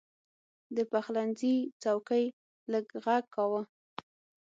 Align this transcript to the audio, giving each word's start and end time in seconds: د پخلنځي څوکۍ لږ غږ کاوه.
د 0.75 0.77
پخلنځي 0.91 1.55
څوکۍ 1.83 2.25
لږ 2.71 2.85
غږ 3.05 3.23
کاوه. 3.35 3.61